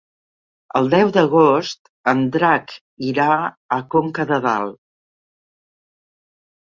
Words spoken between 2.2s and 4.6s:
Drac irà a Conca de